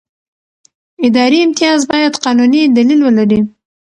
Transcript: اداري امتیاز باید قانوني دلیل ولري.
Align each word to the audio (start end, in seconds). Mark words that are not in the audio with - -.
اداري 1.07 1.39
امتیاز 1.45 1.79
باید 1.91 2.13
قانوني 2.25 2.61
دلیل 2.77 2.99
ولري. 3.03 3.39